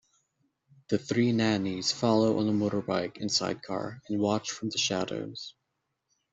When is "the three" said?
0.87-1.31